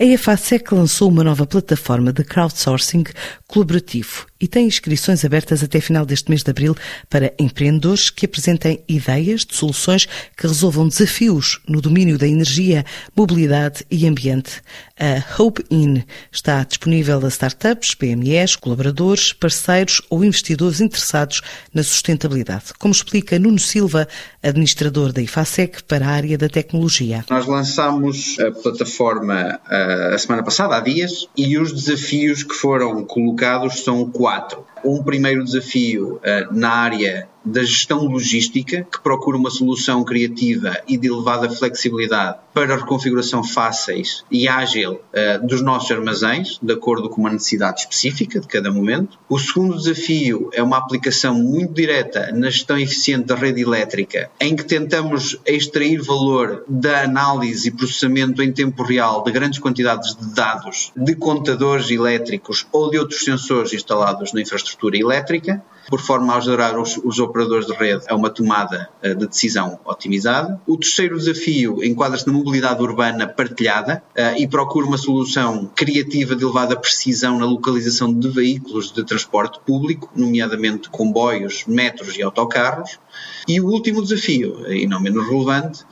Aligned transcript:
A 0.00 0.04
EFASEC 0.04 0.72
lançou 0.72 1.08
uma 1.08 1.24
nova 1.24 1.44
plataforma 1.44 2.12
de 2.12 2.22
crowdsourcing 2.22 3.02
colaborativo 3.48 4.27
e 4.40 4.46
tem 4.46 4.66
inscrições 4.66 5.24
abertas 5.24 5.62
até 5.62 5.80
final 5.80 6.06
deste 6.06 6.30
mês 6.30 6.42
de 6.42 6.50
abril 6.50 6.76
para 7.08 7.32
empreendedores 7.38 8.10
que 8.10 8.26
apresentem 8.26 8.82
ideias 8.88 9.44
de 9.44 9.54
soluções 9.54 10.06
que 10.36 10.46
resolvam 10.46 10.88
desafios 10.88 11.60
no 11.66 11.80
domínio 11.80 12.16
da 12.16 12.26
energia, 12.26 12.84
mobilidade 13.16 13.84
e 13.90 14.06
ambiente. 14.06 14.62
A 14.98 15.40
Hope 15.40 15.64
In 15.70 16.02
está 16.30 16.64
disponível 16.64 17.24
a 17.24 17.28
startups, 17.28 17.94
PMEs, 17.94 18.56
colaboradores, 18.56 19.32
parceiros 19.32 20.02
ou 20.10 20.24
investidores 20.24 20.80
interessados 20.80 21.40
na 21.72 21.82
sustentabilidade, 21.82 22.74
como 22.78 22.92
explica 22.92 23.38
Nuno 23.38 23.58
Silva, 23.58 24.08
administrador 24.42 25.12
da 25.12 25.22
IFASEC 25.22 25.84
para 25.84 26.06
a 26.06 26.10
área 26.10 26.36
da 26.36 26.48
tecnologia. 26.48 27.24
Nós 27.30 27.46
lançamos 27.46 28.38
a 28.40 28.50
plataforma 28.50 29.60
uh, 29.70 30.14
a 30.14 30.18
semana 30.18 30.42
passada, 30.42 30.76
há 30.76 30.80
dias, 30.80 31.26
e 31.36 31.58
os 31.58 31.72
desafios 31.72 32.42
que 32.42 32.54
foram 32.54 33.04
colocados 33.04 33.84
são 33.84 34.08
quatro 34.10 34.27
quatro. 34.28 34.67
Um 34.84 35.02
primeiro 35.02 35.44
desafio 35.44 36.16
uh, 36.16 36.54
na 36.54 36.70
área 36.70 37.28
da 37.44 37.62
gestão 37.62 38.04
logística, 38.04 38.86
que 38.90 39.00
procura 39.00 39.36
uma 39.36 39.50
solução 39.50 40.04
criativa 40.04 40.76
e 40.86 40.96
de 40.98 41.08
elevada 41.08 41.48
flexibilidade 41.48 42.38
para 42.52 42.74
a 42.74 42.76
reconfiguração 42.76 43.42
fáceis 43.42 44.24
e 44.30 44.48
ágil 44.48 44.94
uh, 44.94 45.46
dos 45.46 45.62
nossos 45.62 45.90
armazéns, 45.90 46.58
de 46.60 46.72
acordo 46.72 47.08
com 47.08 47.22
uma 47.22 47.30
necessidade 47.30 47.80
específica 47.80 48.40
de 48.40 48.46
cada 48.46 48.70
momento. 48.70 49.18
O 49.28 49.38
segundo 49.38 49.76
desafio 49.76 50.50
é 50.52 50.62
uma 50.62 50.76
aplicação 50.76 51.34
muito 51.34 51.72
direta 51.72 52.32
na 52.32 52.50
gestão 52.50 52.76
eficiente 52.76 53.26
da 53.26 53.34
rede 53.34 53.62
elétrica, 53.62 54.30
em 54.40 54.54
que 54.54 54.64
tentamos 54.64 55.38
extrair 55.46 56.02
valor 56.02 56.64
da 56.68 57.04
análise 57.04 57.68
e 57.68 57.70
processamento 57.70 58.42
em 58.42 58.52
tempo 58.52 58.82
real 58.82 59.22
de 59.22 59.30
grandes 59.30 59.58
quantidades 59.58 60.14
de 60.14 60.34
dados 60.34 60.92
de 60.96 61.14
contadores 61.14 61.90
elétricos 61.90 62.66
ou 62.72 62.90
de 62.90 62.98
outros 62.98 63.24
sensores 63.24 63.72
instalados 63.72 64.32
na 64.32 64.40
infraestrutura 64.40 64.67
elétrica 64.94 65.62
por 65.88 66.00
forma 66.00 66.34
a 66.34 66.36
ajudar 66.36 66.78
os, 66.78 66.98
os 67.02 67.18
operadores 67.18 67.66
de 67.66 67.72
rede 67.72 68.04
a 68.08 68.14
uma 68.14 68.28
tomada 68.28 68.90
uh, 69.02 69.14
de 69.14 69.26
decisão 69.26 69.80
otimizada. 69.84 70.60
O 70.66 70.76
terceiro 70.76 71.16
desafio 71.16 71.82
enquadra-se 71.82 72.26
na 72.26 72.32
mobilidade 72.32 72.82
urbana 72.82 73.26
partilhada 73.26 74.02
uh, 74.10 74.38
e 74.38 74.46
procura 74.46 74.86
uma 74.86 74.98
solução 74.98 75.70
criativa 75.74 76.36
de 76.36 76.44
elevada 76.44 76.76
precisão 76.76 77.38
na 77.38 77.46
localização 77.46 78.12
de 78.12 78.28
veículos 78.28 78.92
de 78.92 79.04
transporte 79.04 79.58
público, 79.64 80.10
nomeadamente 80.14 80.90
comboios, 80.90 81.64
metros 81.66 82.16
e 82.16 82.22
autocarros. 82.22 82.98
E 83.46 83.60
o 83.60 83.66
último 83.66 84.02
desafio, 84.02 84.70
e 84.70 84.86
não 84.86 85.00
menos 85.00 85.26
relevante, 85.26 85.84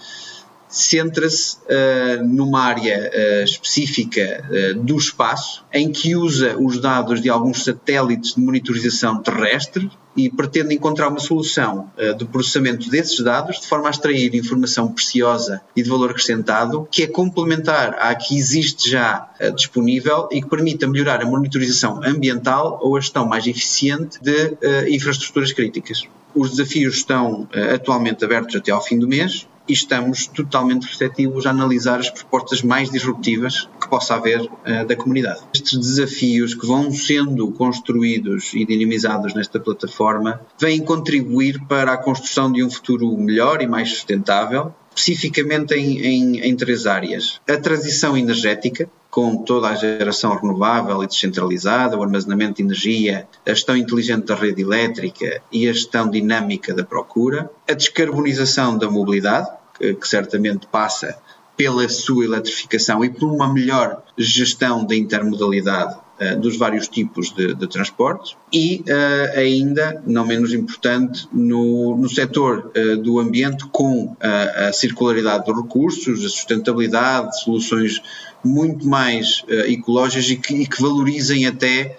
centra-se 0.77 1.57
uh, 1.57 2.25
numa 2.25 2.61
área 2.61 3.11
uh, 3.11 3.45
específica 3.45 4.45
uh, 4.45 4.83
do 4.83 4.97
espaço, 4.97 5.65
em 5.73 5.91
que 5.91 6.15
usa 6.15 6.57
os 6.59 6.79
dados 6.79 7.21
de 7.21 7.31
alguns 7.31 7.65
satélites 7.65 8.35
de 8.35 8.41
monitorização 8.41 9.23
terrestre 9.23 9.91
e 10.15 10.31
pretende 10.31 10.75
encontrar 10.75 11.09
uma 11.09 11.19
solução 11.19 11.91
de 12.19 12.25
processamento 12.25 12.89
desses 12.89 13.23
dados 13.23 13.61
de 13.61 13.67
forma 13.67 13.89
a 13.89 13.91
extrair 13.91 14.35
informação 14.35 14.91
preciosa 14.91 15.61
e 15.77 15.83
de 15.83 15.91
valor 15.91 16.11
acrescentado 16.11 16.89
que 16.91 17.03
é 17.03 17.07
complementar 17.07 17.95
à 17.99 18.15
que 18.15 18.35
existe 18.35 18.89
já 18.89 19.29
disponível 19.55 20.27
e 20.33 20.41
que 20.41 20.49
permita 20.49 20.89
melhorar 20.89 21.21
a 21.21 21.27
monitorização 21.27 22.01
ambiental 22.03 22.79
ou 22.81 22.97
a 22.97 23.01
gestão 23.01 23.27
mais 23.27 23.47
eficiente 23.47 24.19
de 24.23 24.57
infraestruturas 24.89 25.53
críticas. 25.53 26.05
Os 26.35 26.53
desafios 26.53 26.97
estão 26.97 27.47
atualmente 27.75 28.25
abertos 28.25 28.57
até 28.57 28.73
ao 28.73 28.83
fim 28.83 28.99
do 28.99 29.07
mês 29.07 29.47
e 29.69 29.73
estamos 29.73 30.27
totalmente 30.27 30.87
receptivos 30.87 31.47
a 31.47 31.51
analisar 31.51 32.01
as 32.01 32.11
propostas 32.11 32.63
mais 32.63 32.91
disruptivas 32.91 33.69
que 33.81 33.89
possa 33.89 34.15
haver 34.15 34.41
uh, 34.43 34.87
da 34.87 34.97
comunidade. 34.97 35.41
Estes 35.55 35.79
desafios 35.79 36.55
que 36.55 36.67
vão 36.67 36.91
sendo 36.91 37.51
construídos 37.53 38.53
e 38.55 38.65
dinamizados 38.65 39.35
nesta 39.35 39.61
plataforma 39.61 40.41
vêm 40.61 40.81
contribuir 40.81 41.61
para 41.67 41.93
a 41.93 41.97
construção 41.97 42.51
de 42.51 42.63
um 42.63 42.71
futuro 42.71 43.17
melhor 43.17 43.63
e 43.63 43.67
mais 43.67 43.91
sustentável, 43.91 44.75
especificamente 44.95 45.75
em, 45.75 45.99
em, 46.01 46.41
em 46.41 46.57
três 46.57 46.87
áreas. 46.87 47.41
A 47.49 47.57
transição 47.57 48.17
energética, 48.17 48.89
com 49.11 49.37
toda 49.45 49.69
a 49.69 49.75
geração 49.75 50.35
renovável 50.35 51.03
e 51.03 51.07
descentralizada, 51.07 51.97
o 51.97 52.03
armazenamento 52.03 52.57
de 52.57 52.63
energia, 52.63 53.29
a 53.47 53.51
gestão 53.51 53.77
inteligente 53.77 54.27
da 54.27 54.35
rede 54.35 54.63
elétrica 54.63 55.43
e 55.53 55.69
a 55.69 55.73
gestão 55.73 56.11
dinâmica 56.11 56.75
da 56.75 56.85
procura, 56.85 57.51
a 57.69 57.73
descarbonização 57.73 58.77
da 58.77 58.91
mobilidade, 58.91 59.49
que 59.79 60.09
certamente 60.09 60.67
passa 60.67 61.19
pela 61.57 61.89
sua 61.89 62.25
eletrificação 62.25 63.05
e 63.05 63.11
por 63.11 63.31
uma 63.33 63.53
melhor 63.53 64.03
gestão 64.17 64.85
da 64.85 64.95
intermodalidade 64.95 65.97
uh, 66.21 66.39
dos 66.39 66.57
vários 66.57 66.87
tipos 66.87 67.33
de, 67.33 67.55
de 67.55 67.67
transportes 67.67 68.37
e 68.53 68.85
uh, 68.87 69.39
ainda, 69.39 70.03
não 70.07 70.27
menos 70.27 70.53
importante, 70.53 71.27
no, 71.33 71.97
no 71.97 72.09
setor 72.09 72.71
uh, 72.77 72.97
do 72.99 73.19
ambiente 73.19 73.65
com 73.69 74.15
a 74.21 74.73
circularidade 74.73 75.47
dos 75.47 75.63
recursos, 75.63 76.25
a 76.25 76.29
sustentabilidade, 76.29 77.43
soluções 77.43 78.03
muito 78.45 78.87
mais 78.87 79.45
ecológicas 79.67 80.31
e 80.31 80.37
que, 80.37 80.55
e 80.55 80.67
que, 80.67 80.81
valorizem 80.81 81.47
até 81.47 81.99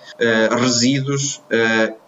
resíduos 0.62 1.42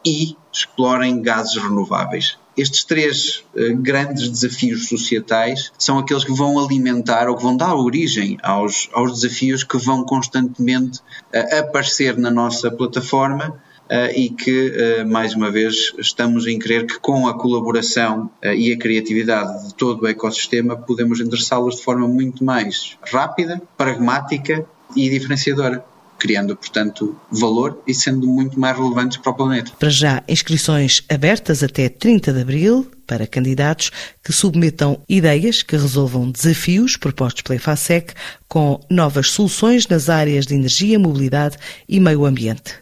e 0.06 0.38
explorem 0.52 1.22
gases 1.22 1.58
renováveis. 1.58 2.38
Estes 2.60 2.84
três 2.84 3.46
uh, 3.56 3.78
grandes 3.78 4.30
desafios 4.30 4.90
societais 4.90 5.72
são 5.78 5.98
aqueles 5.98 6.26
que 6.26 6.34
vão 6.34 6.60
alimentar 6.60 7.30
ou 7.30 7.38
que 7.38 7.44
vão 7.44 7.56
dar 7.56 7.74
origem 7.74 8.38
aos, 8.44 8.90
aos 8.92 9.22
desafios 9.22 9.64
que 9.64 9.78
vão 9.78 10.04
constantemente 10.04 11.00
uh, 11.00 11.60
aparecer 11.60 12.18
na 12.18 12.30
nossa 12.30 12.70
plataforma 12.70 13.62
Uh, 13.90 14.14
e 14.16 14.30
que, 14.30 15.04
mais 15.08 15.34
uma 15.34 15.50
vez, 15.50 15.96
estamos 15.98 16.46
em 16.46 16.60
crer 16.60 16.86
que 16.86 17.00
com 17.00 17.28
a 17.28 17.34
colaboração 17.34 18.30
e 18.44 18.72
a 18.72 18.78
criatividade 18.78 19.68
de 19.68 19.74
todo 19.74 20.04
o 20.04 20.08
ecossistema 20.08 20.78
podemos 20.78 21.20
endereçá-los 21.20 21.78
de 21.78 21.82
forma 21.82 22.08
muito 22.08 22.44
mais 22.44 23.00
rápida, 23.02 23.60
pragmática 23.76 24.64
e 24.96 25.10
diferenciadora 25.10 25.84
criando, 26.20 26.56
portanto, 26.56 27.20
valor 27.32 27.82
e 27.88 27.94
sendo 27.94 28.28
muito 28.28 28.60
mais 28.60 28.78
relevantes 28.78 29.18
para 29.18 29.32
o 29.32 29.36
planeta. 29.36 29.72
Para 29.80 29.90
já, 29.90 30.24
inscrições 30.28 31.04
abertas 31.10 31.64
até 31.64 31.90
30 31.90 32.34
de 32.34 32.42
abril 32.42 32.92
para 33.08 33.26
candidatos 33.26 33.92
que 34.24 34.32
submetam 34.32 35.02
ideias 35.10 35.64
que 35.64 35.76
resolvam 35.76 36.30
desafios 36.30 36.96
propostos 36.96 37.42
pela 37.42 37.56
EFASEC 37.56 38.14
com 38.48 38.80
novas 38.90 39.32
soluções 39.32 39.88
nas 39.88 40.10
áreas 40.10 40.46
de 40.46 40.54
energia, 40.54 41.00
mobilidade 41.00 41.58
e 41.88 42.00
meio 42.00 42.26
ambiente. 42.26 42.76